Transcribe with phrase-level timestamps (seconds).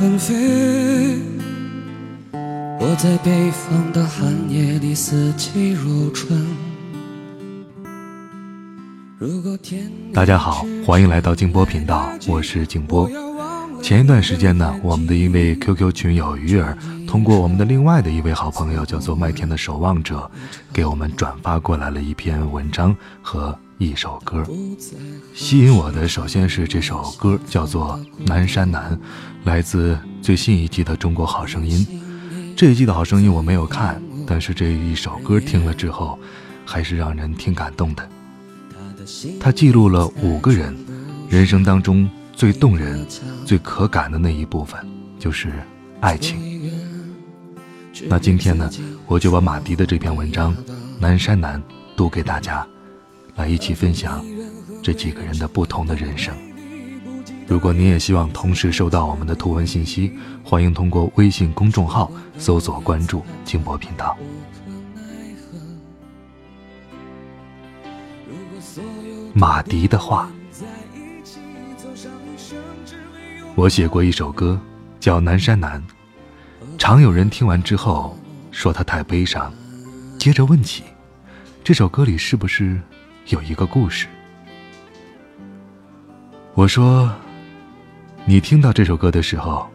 [0.00, 0.34] 纷飞。
[2.32, 6.40] 我在北方的寒夜里，四季如春。
[10.14, 13.10] 大家好，欢迎来到静波频道，我是静波。
[13.82, 16.74] 前一段时间呢，我们的一位 QQ 群友鱼儿，
[17.06, 20.30] 通过我们的另外的一位好朋友，叫做麦田的守望者，
[20.72, 24.46] 给我们转发过来了一篇文章和一首歌。
[25.34, 28.94] 吸引我的首先是这首歌，叫做《南山南》，
[29.44, 31.78] 来自最新一季的《中国好声音》。
[32.54, 36.18] 这一季的好声音我没有看，但是这一首歌听了之后，
[36.66, 38.06] 还是让人挺感动的。
[39.40, 40.76] 它记录了五个人
[41.30, 43.06] 人生当中最动人、
[43.46, 44.78] 最可感的那一部分，
[45.18, 45.50] 就是
[46.00, 46.38] 爱情。
[48.10, 48.70] 那今天呢，
[49.06, 50.54] 我就把马迪的这篇文章
[50.98, 51.58] 《南山南》
[51.96, 52.66] 读给大家，
[53.40, 54.22] 来一起分享
[54.82, 56.34] 这几个人的不同的人生。
[57.46, 60.12] 如果你也希望同时收到我们的图文信息，
[60.44, 64.16] 欢迎通过微信公众号搜索关注“静波频道”。
[69.32, 70.30] 马迪的话，
[73.54, 74.60] 我写过一首歌，
[75.00, 75.82] 叫《南山南》，
[76.78, 78.16] 常有人听完之后
[78.50, 79.50] 说它太悲伤，
[80.18, 80.84] 接着问起
[81.64, 82.80] 这首歌里是不是
[83.26, 84.06] 有一个故事。
[86.54, 87.10] 我说。
[88.26, 89.66] 你听到这首歌的时候，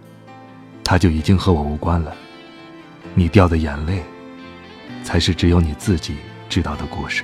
[0.84, 2.16] 它就已经和我无关了。
[3.16, 4.04] 你掉的眼泪，
[5.04, 6.16] 才是只有你自己
[6.48, 7.23] 知道的故事。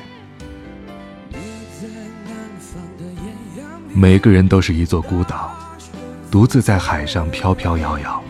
[3.93, 5.55] 每个人都是一座孤岛，
[6.31, 8.21] 独自在海上飘飘摇摇。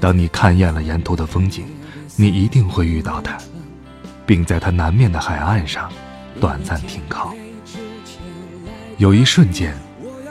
[0.00, 1.64] 当你看厌了沿途的风景，
[2.16, 3.38] 你一定会遇到它，
[4.26, 5.90] 并在它南面的海岸上
[6.40, 7.34] 短暂停靠。
[8.98, 9.74] 有一瞬间，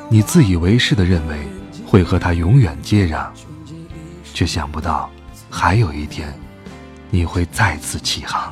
[0.09, 1.37] 你自以为是的认为。
[1.85, 3.29] 会和他永远接壤，
[4.33, 5.07] 却想不到，
[5.47, 6.33] 还有一天，
[7.11, 8.51] 你会再次起航。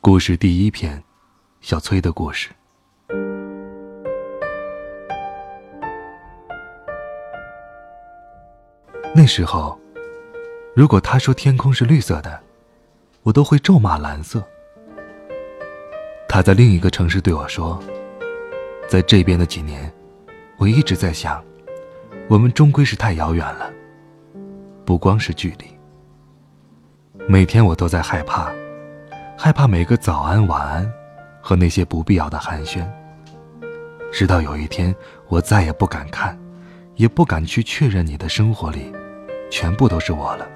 [0.00, 1.04] 故事第一篇，
[1.60, 2.48] 小崔的故事。
[9.14, 9.78] 那时候，
[10.76, 12.38] 如果他说天空是绿色的，
[13.22, 14.46] 我都会咒骂蓝色。
[16.28, 17.82] 他在另一个城市对我说。
[18.86, 19.90] 在这边的几年，
[20.58, 21.42] 我一直在想，
[22.28, 23.72] 我们终归是太遥远了。
[24.84, 25.64] 不光是距离，
[27.26, 28.52] 每天我都在害怕，
[29.34, 30.92] 害怕每个早安、晚安
[31.40, 32.86] 和那些不必要的寒暄。
[34.12, 34.94] 直到有一天，
[35.28, 36.38] 我再也不敢看，
[36.96, 38.92] 也不敢去确认你的生活里，
[39.50, 40.46] 全部都是我了，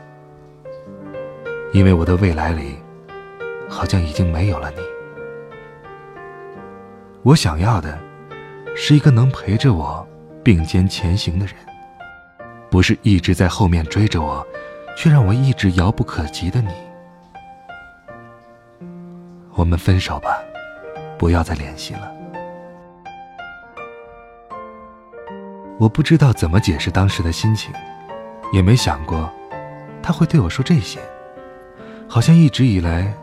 [1.72, 2.78] 因为我的未来里，
[3.68, 4.78] 好像已经没有了你。
[7.22, 7.98] 我想要的。
[8.76, 10.06] 是一个能陪着我
[10.44, 11.54] 并肩前行的人，
[12.70, 14.46] 不是一直在后面追着我，
[14.96, 16.68] 却让我一直遥不可及的你。
[19.54, 20.38] 我们分手吧，
[21.18, 22.10] 不要再联系了。
[25.78, 27.74] 我不知道怎么解释当时的心情，
[28.52, 29.28] 也没想过
[30.00, 31.00] 他会对我说这些，
[32.12, 33.14] 好像一直以来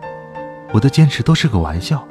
[0.73, 2.07] 我的坚持都是个玩笑。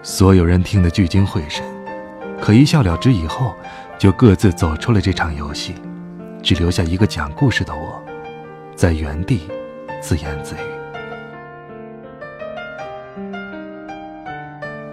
[0.00, 1.64] 所有人听得聚精会神，
[2.40, 3.52] 可一笑了之以后，
[3.98, 5.74] 就各自走出了这场游戏，
[6.40, 8.00] 只留下一个讲故事的我，
[8.76, 9.48] 在原地
[10.00, 10.58] 自言自语。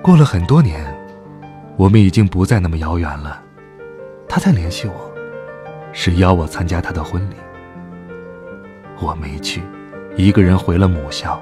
[0.01, 0.83] 过了很多年，
[1.75, 3.44] 我们已经不再那么遥远了。
[4.27, 5.13] 他在联系我，
[5.94, 7.35] 是邀我参加他的婚礼。
[8.99, 9.61] 我没去，
[10.15, 11.41] 一个人回了母校。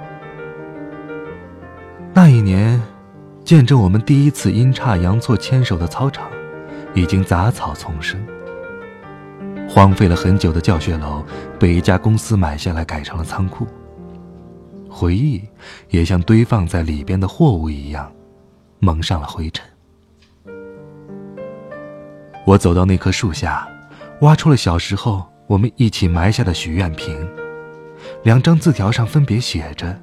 [2.14, 2.82] 那一年。
[3.46, 6.28] 见证我们第一次阴差阳错牵手的操场，
[6.96, 8.20] 已经杂草丛生。
[9.70, 11.24] 荒废了很久的教学楼，
[11.60, 13.68] 被一家公司买下来改成了仓库。
[14.90, 15.44] 回忆
[15.90, 18.12] 也像堆放在里边的货物一样，
[18.80, 19.64] 蒙上了灰尘。
[22.48, 23.68] 我走到那棵树下，
[24.22, 27.16] 挖出了小时候我们一起埋下的许愿瓶，
[28.26, 29.96] 两张字条上分别写着：“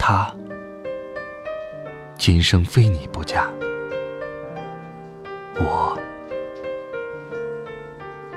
[0.00, 0.34] 他。”
[2.16, 3.50] 今生非你不嫁。
[5.56, 5.98] 我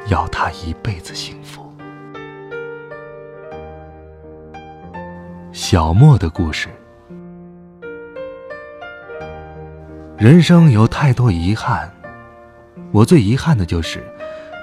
[0.10, 1.74] 要他一辈子幸福。
[5.54, 6.68] 小莫的故事。
[10.18, 11.90] 人生有太多遗憾，
[12.92, 14.04] 我最遗憾的就是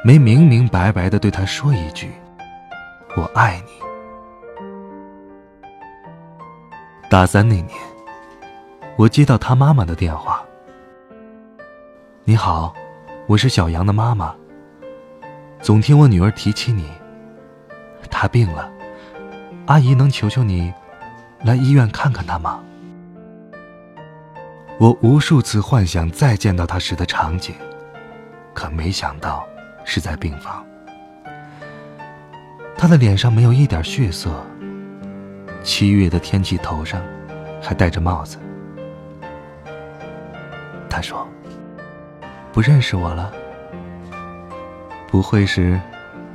[0.05, 2.11] 没明明白白的对他说一句
[3.17, 3.73] “我爱你”。
[7.11, 7.69] 大三那年，
[8.97, 10.45] 我接到他妈妈的电话
[12.25, 12.75] ：“你好，
[13.27, 14.35] 我是小杨的妈妈。
[15.61, 16.89] 总听我女儿提起你，
[18.11, 18.71] 她病了，
[19.67, 20.73] 阿姨能求求你
[21.45, 22.63] 来医院看看她吗？”
[24.81, 27.55] 我无数次幻想再见到他时的场景，
[28.53, 29.47] 可没想到
[29.85, 30.67] 是在病房。
[32.77, 34.45] 他的脸上没有一点血色，
[35.63, 37.03] 七月的天气，头上
[37.63, 38.39] 还戴着帽子。
[40.91, 41.27] 他说
[42.53, 43.33] ：“不认识我了，
[45.09, 45.81] 不会是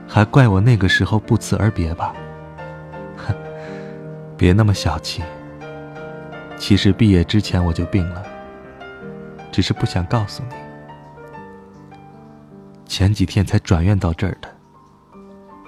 [0.07, 2.13] 还怪我那个时候不辞而别吧？”
[3.15, 3.33] 哼，
[4.35, 5.21] 别那么小气。
[6.57, 8.23] 其实毕业之前我就病了。
[9.51, 10.55] 只是不想告诉你，
[12.85, 14.58] 前几天才转院到这儿的。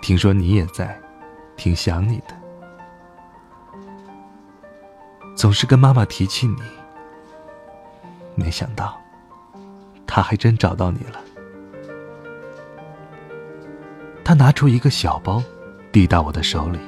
[0.01, 0.99] 听说你也在，
[1.55, 2.35] 挺想你的。
[5.35, 6.61] 总是跟妈妈提起你，
[8.35, 8.99] 没想到，
[10.05, 11.21] 她还真找到你了。
[14.23, 15.41] 他拿出一个小包，
[15.91, 16.79] 递到我的手里。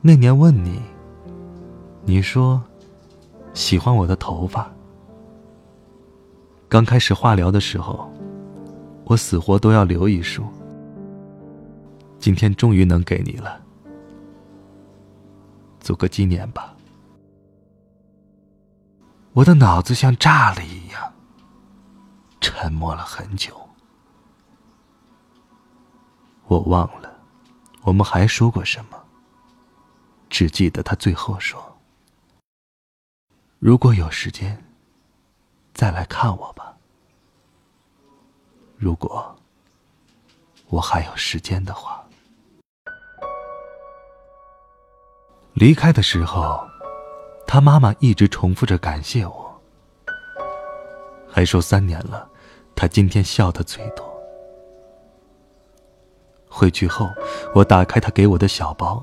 [0.00, 0.80] 那年问你，
[2.04, 2.62] 你说。
[3.54, 4.68] 喜欢我的头发。
[6.68, 8.12] 刚开始化疗的时候，
[9.04, 10.44] 我死活都要留一束。
[12.18, 13.60] 今天终于能给你了，
[15.78, 16.74] 做个纪念吧。
[19.34, 21.12] 我的脑子像炸了一样，
[22.40, 23.54] 沉默了很久。
[26.46, 27.12] 我忘了，
[27.82, 28.98] 我们还说过什么，
[30.30, 31.76] 只记得他最后说。
[33.58, 34.64] 如果有时间，
[35.74, 36.73] 再来看我吧。
[38.84, 39.34] 如果
[40.68, 42.04] 我还有时间的话，
[45.54, 46.68] 离开的时候，
[47.46, 49.58] 他妈妈一直重复着感谢我，
[51.26, 52.28] 还说三年了，
[52.76, 54.04] 他今天笑的最多。
[56.46, 57.08] 回去后，
[57.54, 59.02] 我打开他给我的小包，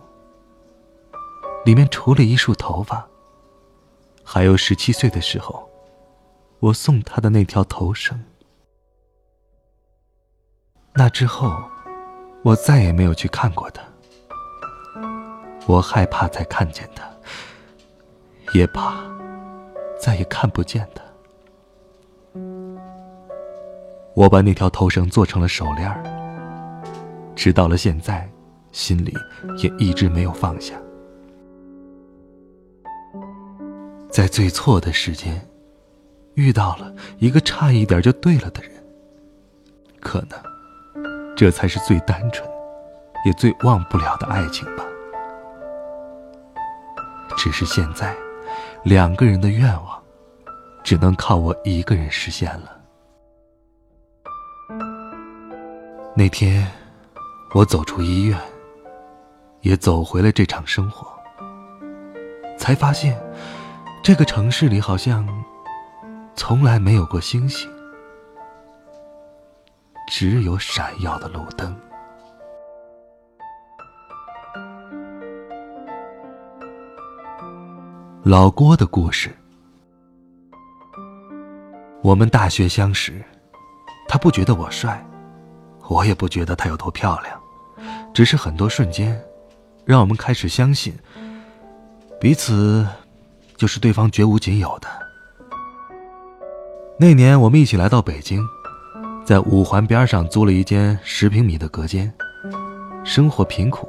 [1.65, 3.07] 里面除了一束头发。
[4.23, 5.67] 还有十七岁的时候，
[6.59, 8.23] 我送他的那条头绳。
[10.93, 11.63] 那之后，
[12.43, 13.81] 我再也没有去看过他。
[15.67, 17.09] 我害怕再看见他，
[18.53, 19.03] 也怕
[19.99, 21.01] 再也看不见他。
[24.13, 25.89] 我把那条头绳做成了手链
[27.35, 28.29] 直到了现在，
[28.73, 29.15] 心里
[29.63, 30.75] 也一直没有放下。
[34.09, 35.47] 在最错的时间，
[36.33, 38.71] 遇到了一个差一点就对了的人，
[40.01, 40.37] 可能
[41.41, 42.47] 这才是最单纯，
[43.25, 44.83] 也最忘不了的爱情吧。
[47.35, 48.15] 只是现在，
[48.83, 49.99] 两个人的愿望，
[50.83, 52.77] 只能靠我一个人实现了。
[56.15, 56.71] 那天，
[57.55, 58.39] 我走出医院，
[59.61, 61.07] 也走回了这场生活，
[62.55, 63.19] 才发现。
[64.03, 65.27] 这个城市里好像
[66.35, 67.67] 从来没有过星星，
[70.11, 71.73] 只有闪耀的路灯。
[78.21, 79.33] 老郭的故事。
[82.03, 83.23] 我们大学相识，
[84.09, 85.01] 他不觉得我帅，
[85.87, 87.41] 我也不觉得他有多漂亮，
[88.13, 89.17] 只是很多瞬间，
[89.85, 90.93] 让我们开始相信
[92.19, 92.85] 彼此。
[93.55, 94.87] 就是对方绝无仅有的。
[96.97, 98.43] 那年我们一起来到北京，
[99.31, 102.11] 在五环边上租了一间十平米的隔间，
[103.05, 103.87] 生活贫苦，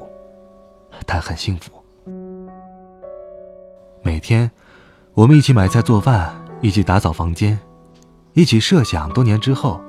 [1.04, 1.72] 但很幸福。
[4.04, 4.48] 每天，
[5.14, 7.58] 我们一起买菜做饭，一起打扫房间，
[8.34, 9.80] 一起设想多年之后，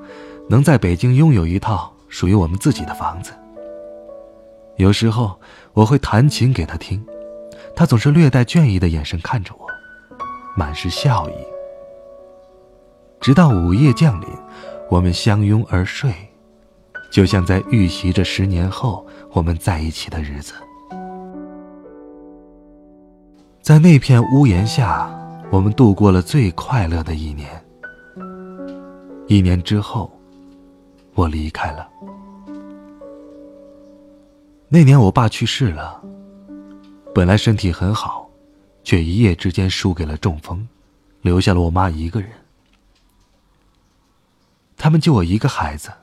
[0.49, 3.31] 能在北京拥有一套属于我们自己的房子。
[4.77, 5.39] 有时候
[5.73, 7.05] 我会弹琴给他听，
[7.75, 9.67] 他总是略带倦意的眼神看着我。
[10.57, 11.33] 满是笑意。
[13.21, 14.27] 直到午夜降临，
[14.93, 16.13] 我们相拥而睡，
[17.11, 20.53] 就像在预习着十年后我们在一起的日子。
[23.59, 25.11] 在那片屋檐下，
[25.51, 27.49] 我们度过了最快乐的一年。
[29.25, 30.11] 一年之后，
[31.15, 31.89] 我离开了。
[34.69, 35.99] 那年我爸去世了，
[37.15, 38.29] 本来身体很好，
[38.83, 40.67] 却一夜之间输给了中风，
[41.21, 42.29] 留下了我妈一个人。
[44.83, 45.93] 他们就我一个孩子。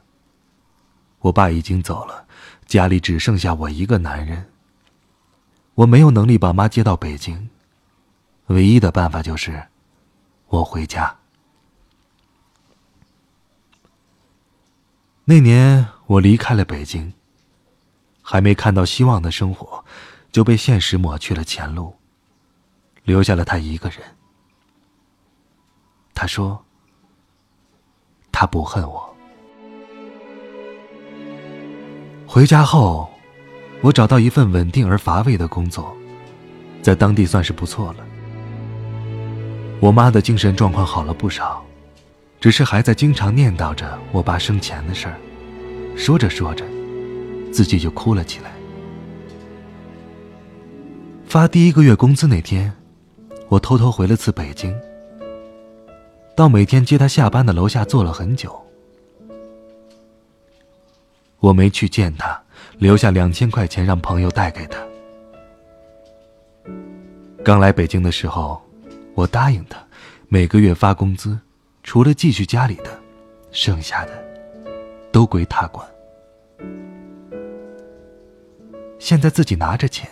[1.19, 2.27] 我爸已经走了，
[2.65, 4.51] 家里只剩下我一个男人。
[5.75, 7.51] 我没有能力把妈接到北京，
[8.47, 9.67] 唯一的办法就是
[10.47, 11.15] 我回家。
[15.27, 17.13] 那年我离开了北京，
[18.23, 19.85] 还没看到希望的生活，
[20.33, 21.99] 就被现实抹去了前路，
[23.03, 24.17] 留下了他一个人。
[26.15, 26.65] 他说
[28.33, 29.17] ：“他不恨我。”
[32.27, 33.09] 回家后。
[33.83, 35.97] 我找到一份稳定而乏味的工作，
[36.83, 38.05] 在当地算是不错了。
[39.81, 41.65] 我妈的精神状况好了不少，
[42.39, 45.17] 只是还在经常念叨着我爸生前的事儿，
[45.97, 46.63] 说着说着，
[47.51, 48.53] 自己就哭了起来。
[51.25, 52.71] 发第一个月工资那天，
[53.49, 54.79] 我偷偷回了次北京，
[56.41, 58.59] 到每天接他下班的楼下坐了很久。
[61.39, 62.41] 我没去见他。
[62.79, 64.79] 留下两千块钱让朋友带给他。
[67.45, 68.59] 刚来北京的时候，
[69.13, 69.79] 我答应他，
[70.29, 71.39] 每个月发工资，
[71.83, 72.87] 除了继续家里的，
[73.51, 74.13] 剩下的
[75.13, 75.87] 都归他管。
[78.99, 80.09] 现在自己拿着钱，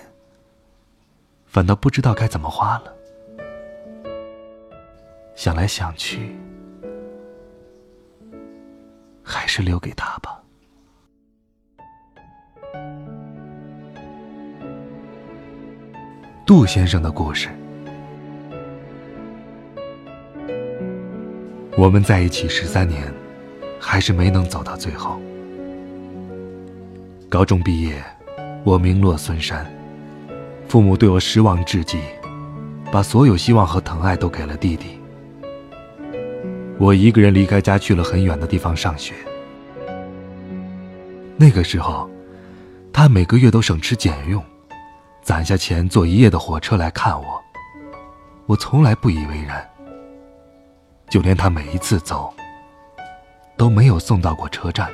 [1.47, 2.98] 反倒不知道该怎么花了。
[5.39, 6.37] 想来想去，
[9.23, 10.37] 还是留给他吧。
[16.45, 17.49] 杜先生的故事。
[21.77, 23.01] 我们在一起十三年，
[23.79, 25.21] 还是没能走到最后。
[27.29, 28.03] 高中毕业，
[28.65, 29.65] 我名落孙山，
[30.67, 32.01] 父母对我失望至极，
[32.91, 34.98] 把所有希望和疼爱都给了弟弟。
[36.79, 39.13] 我一个人离开家，去了很远的地方上学。
[41.37, 42.09] 那个时候，
[42.93, 44.43] 他每个月都省吃俭用。
[45.21, 47.43] 攒下钱坐一夜的火车来看我，
[48.47, 49.69] 我从来不以为然。
[51.11, 52.33] 就连他每一次走，
[53.57, 54.89] 都没有送到过车站，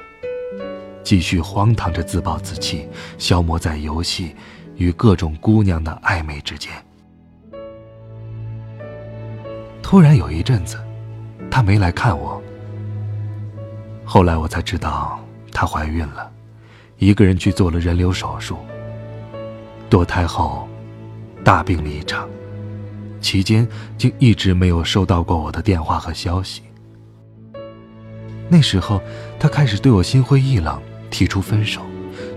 [1.04, 4.34] 继续荒唐着自暴自弃，消磨在游戏
[4.76, 6.72] 与各种姑娘的暧昧之间。
[9.82, 10.83] 突然有一阵子，
[11.54, 12.42] 她没来看我。
[14.04, 15.20] 后来我才知道，
[15.52, 16.28] 她怀孕了，
[16.98, 18.58] 一个人去做了人流手术。
[19.88, 20.68] 堕胎后，
[21.44, 22.28] 大病了一场，
[23.20, 23.64] 期间
[23.96, 26.60] 竟一直没有收到过我的电话和消息。
[28.48, 29.00] 那时候，
[29.38, 31.82] 他开始对我心灰意冷，提出分手，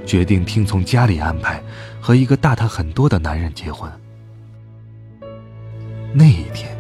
[0.06, 1.60] 决定听从家里安排，
[2.00, 3.92] 和一个大他很多的男人结婚。
[6.14, 6.77] 那一天，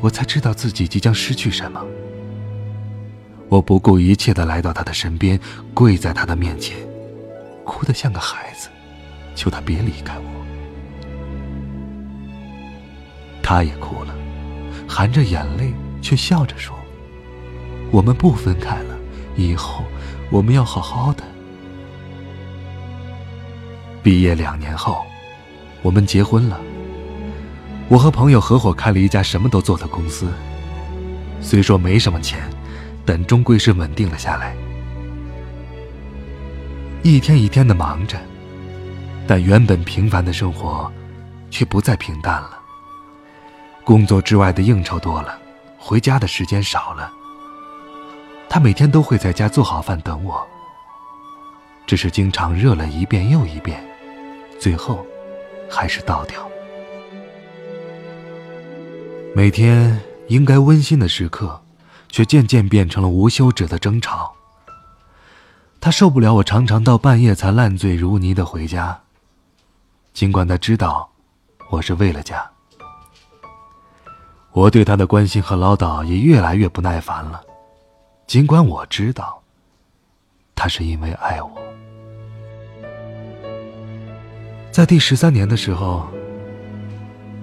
[0.00, 1.84] 我才知道自己即将失去什么。
[3.48, 5.38] 我不顾一切的来到他的身边，
[5.72, 6.76] 跪在他的面前，
[7.64, 8.68] 哭得像个孩子。
[9.34, 10.24] 求他别离开我，
[13.42, 14.14] 他也哭了，
[14.88, 16.74] 含着眼泪却笑着说
[17.92, 18.98] ：“我们不分开了，
[19.36, 19.84] 以后
[20.30, 21.22] 我们要好好的。”
[24.02, 25.04] 毕业两年后，
[25.82, 26.58] 我们结婚了。
[27.88, 30.32] 我和朋友合伙开了一家什么都做的公司，
[31.40, 32.40] 虽说没什么钱，
[33.04, 34.56] 但终归是稳定了下来。
[37.02, 38.18] 一天一天的忙着。
[39.28, 40.88] 但原本平凡的生活，
[41.50, 42.60] 却不再平淡了。
[43.82, 45.36] 工作之外的应酬多了，
[45.76, 47.12] 回家的时间少了。
[48.48, 50.46] 他每天都会在家做好饭等我，
[51.88, 53.84] 只是经常热了一遍又一遍，
[54.60, 55.04] 最后
[55.68, 56.48] 还是倒掉。
[59.36, 61.60] 每天应该温馨的时刻，
[62.08, 64.32] 却渐渐变成了无休止的争吵。
[65.78, 68.98] 他受不了我常常到半夜才烂醉如泥的回家。
[70.14, 71.06] 尽管他知道
[71.70, 72.50] 我是为了家，
[74.52, 77.42] 我对他的关心和唠叨也越来越不耐烦了。
[78.26, 79.42] 尽管我知道
[80.54, 81.50] 他是因为爱我，
[84.72, 86.08] 在第十三年的时候，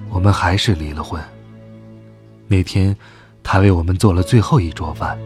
[0.10, 1.24] 我们还是离了婚。
[2.48, 2.96] 那天，
[3.42, 5.18] 他为我们做了最后一桌饭，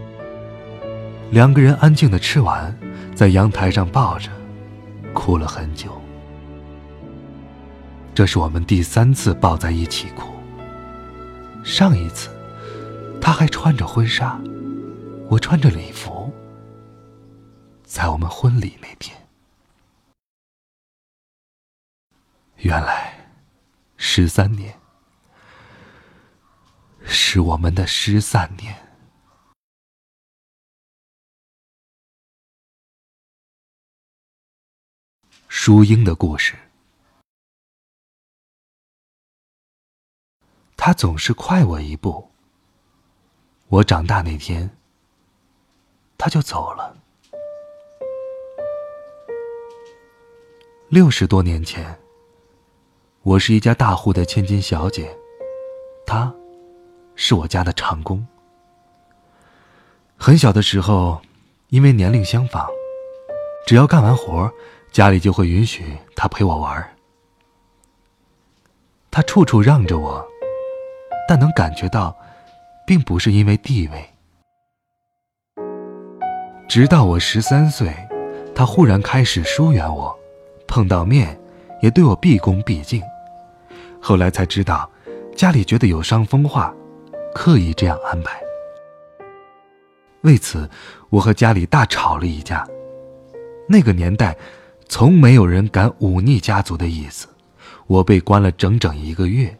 [1.31, 2.77] 两个人安静的吃完，
[3.15, 4.29] 在阳台上抱着，
[5.13, 6.01] 哭了很久。
[8.13, 10.31] 这是我们第三次抱在一起哭。
[11.63, 12.29] 上一次，
[13.21, 14.39] 他还穿着婚纱，
[15.29, 16.31] 我穿着礼服，
[17.83, 19.17] 在我们婚礼那天。
[22.57, 23.13] 原来，
[23.97, 24.73] 十三年
[27.07, 28.75] 是我们的失散年。
[35.47, 36.55] 淑英的故事。
[40.75, 42.29] 他总是快我一步。
[43.67, 44.69] 我长大那天，
[46.17, 46.95] 他就走了。
[50.89, 51.99] 六十多年前，
[53.23, 55.17] 我是一家大户的千金小姐，
[56.05, 56.33] 她，
[57.17, 58.25] 是我家的长工。
[60.15, 61.21] 很小的时候，
[61.67, 62.65] 因为年龄相仿，
[63.65, 64.49] 只要干完活，
[64.93, 66.95] 家里就会允许他陪我玩。
[69.11, 70.25] 他处处让着我。
[71.29, 72.15] 但能感觉到，
[72.85, 74.09] 并不是因为地位。
[76.69, 77.93] 直到我十三岁，
[78.55, 80.17] 他忽然开始疏远我，
[80.69, 81.37] 碰到面
[81.81, 83.03] 也对我毕恭毕敬。
[84.01, 84.89] 后来才知道，
[85.35, 86.73] 家里觉得有伤风化，
[87.33, 88.41] 刻意这样安排。
[90.21, 90.69] 为此，
[91.09, 92.67] 我和家里大吵了一架。
[93.69, 94.35] 那个年代，
[94.87, 97.27] 从没有人敢忤逆家族的意思，
[97.85, 99.57] 我被关了整整一个月。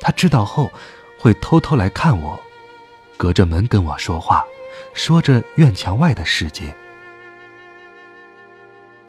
[0.00, 0.70] 他知道后，
[1.18, 2.38] 会偷偷来看我，
[3.16, 4.44] 隔着门跟我说话，
[4.92, 6.74] 说着院墙外的世界。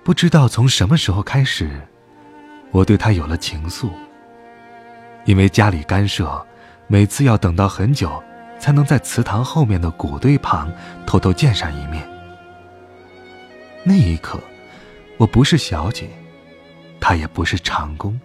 [0.04, 1.70] 不知道从什么时候开始，
[2.72, 3.90] 我对他有了情愫。
[5.26, 6.46] 因为家里干涉，
[6.88, 8.22] 每次要等到很久，
[8.60, 10.72] 才能在祠堂后面的谷堆旁
[11.06, 12.08] 偷偷见上一面。
[13.84, 14.40] 那一刻，
[15.18, 16.08] 我不是小姐，
[17.00, 18.20] 他也不是长工，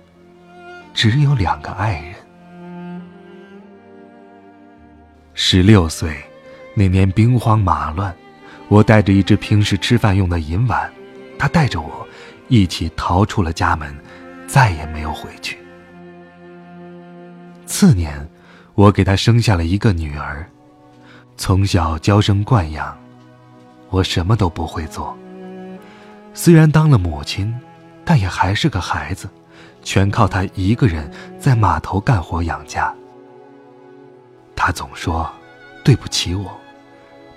[0.92, 2.14] 只有两个爱人。
[5.34, 6.14] 十六岁，
[6.74, 8.14] 那年兵荒马乱，
[8.68, 10.90] 我带着一只平时吃饭用的银碗，
[11.38, 12.06] 他带着我
[12.48, 13.96] 一起逃出了家门，
[14.46, 15.58] 再也没有回去。
[17.64, 18.28] 次年，
[18.80, 20.48] 我给他生下了一个女儿，
[21.36, 22.98] 从小娇生惯养，
[23.90, 25.14] 我什么都不会做。
[26.32, 27.54] 虽然当了母亲，
[28.06, 29.28] 但也还是个孩子，
[29.82, 32.90] 全靠他一个人在码头干活养家。
[34.56, 35.30] 他总说
[35.84, 36.50] ：“对不起我，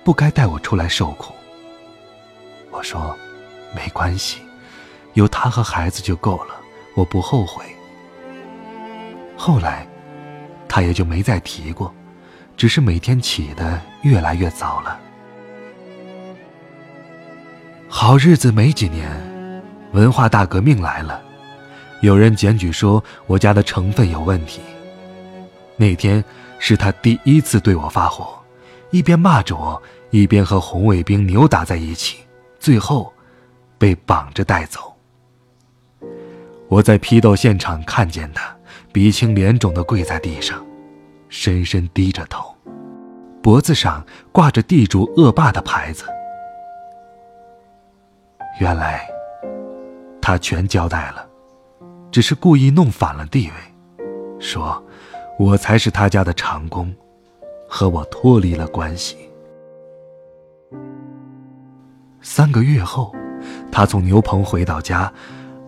[0.02, 1.34] 不该带我出来受苦。”
[2.72, 3.14] 我说
[3.76, 4.40] ：“没关系，
[5.12, 6.54] 有他和孩子就够了，
[6.94, 7.62] 我不后悔。”
[9.36, 9.86] 后来，
[10.74, 11.94] 他也就没再提过，
[12.56, 14.98] 只是每天起的越来越早了。
[17.88, 19.08] 好日子没几年，
[19.92, 21.22] 文化大革命来了，
[22.00, 24.60] 有人检举说我家的成分有问题。
[25.76, 26.24] 那天。
[26.56, 28.42] 是他第一次对我发火，
[28.90, 32.20] 一边骂着我，一边和红卫兵扭打在一起，
[32.58, 33.12] 最后
[33.76, 34.94] 被绑着带走。
[36.68, 38.53] 我在批斗现场看见他
[38.94, 40.64] 鼻青脸肿的跪在地上，
[41.28, 42.54] 深深低着头，
[43.42, 46.04] 脖子上挂着地主恶霸的牌子。
[48.60, 49.04] 原来
[50.22, 51.28] 他全交代了，
[52.12, 54.04] 只是故意弄反了地位，
[54.38, 54.80] 说。
[55.36, 56.94] 我才是他家的长工，
[57.68, 59.16] 和我脱离了关系。
[62.20, 63.12] 三个月后，
[63.72, 65.12] 他从牛棚回到家，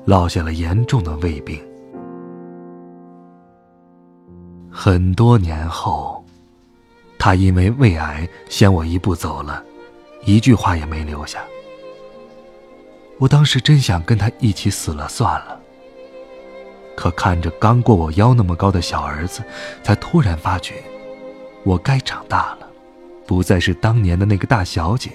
[0.04, 1.60] 落下了严重的胃病。
[4.78, 6.22] 很多年后，
[7.18, 9.64] 他因为胃癌先我一步走了，
[10.26, 11.42] 一句话也没留下。
[13.18, 15.58] 我当时真想跟他一起死了算了。
[16.94, 19.42] 可看着刚过我腰那么高的小儿子，
[19.82, 20.74] 才突然发觉，
[21.64, 22.68] 我该长大了，
[23.26, 25.10] 不再是当年的那个大小姐，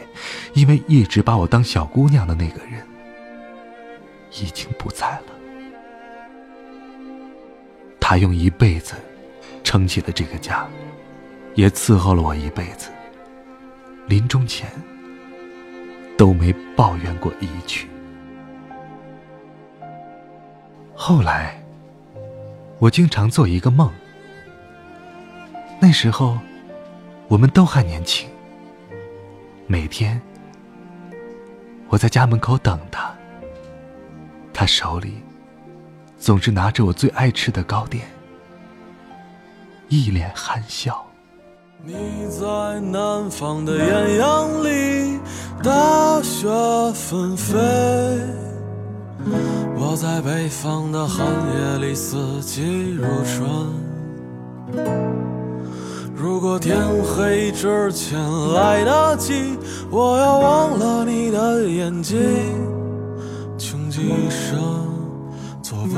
[0.56, 2.84] 因为一直把我当小姑娘的那个人，
[4.32, 5.24] 已经不在了。
[8.00, 8.96] 他用一辈子
[9.64, 10.68] 撑起了这个家，
[11.56, 12.90] 也伺候了我一辈子，
[14.08, 14.70] 临终前
[16.18, 17.88] 都没抱怨过一句。
[20.96, 21.58] 后来。
[22.82, 23.92] 我经常做一个梦，
[25.80, 26.40] 那时候
[27.28, 28.28] 我们都还年轻。
[29.68, 30.20] 每天
[31.90, 33.14] 我在家门口等他，
[34.52, 35.22] 他手里
[36.18, 38.08] 总是拿着我最爱吃的糕点，
[39.92, 41.06] 一脸憨笑。
[41.84, 41.94] 你
[42.30, 45.20] 在南方的艳阳里，
[45.62, 46.48] 大雪
[46.94, 47.58] 纷飞。
[49.76, 53.50] 我在北方的寒夜里四季如春。
[56.16, 58.18] 如果天黑之前
[58.54, 59.58] 来得及，
[59.90, 62.18] 我要忘了你的眼睛，
[63.58, 64.58] 穷极一生
[65.62, 65.98] 做不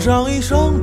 [0.00, 0.73] 上一生，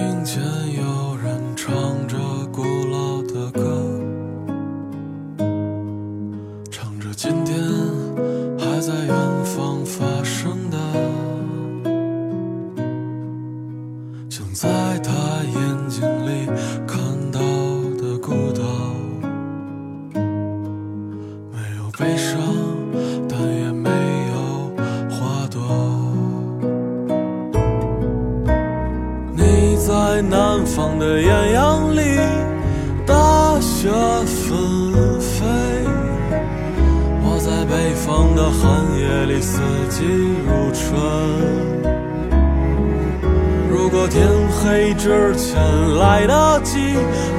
[0.00, 0.24] 南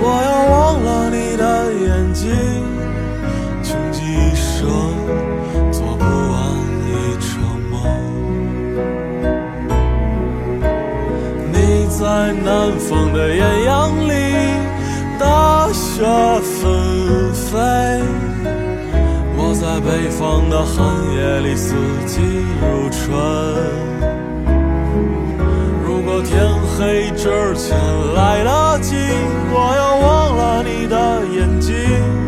[0.02, 1.44] 我要忘了你的
[1.86, 2.24] 眼睛，
[3.64, 4.68] 穷极一生
[5.72, 6.36] 做不完
[6.88, 7.30] 一场
[7.70, 7.74] 梦。
[11.52, 11.56] 你。
[12.02, 13.70] 在南方的艳阳
[14.10, 14.12] 里，
[15.20, 16.02] 大雪
[16.42, 17.60] 纷飞。
[19.38, 20.74] 我在北方的寒
[21.14, 21.76] 夜里，四
[22.08, 22.20] 季
[22.60, 23.00] 如春。
[25.86, 26.32] 如果天
[26.82, 27.78] 没之前
[28.16, 28.96] 来得及
[29.54, 32.21] 我要忘了你的眼睛。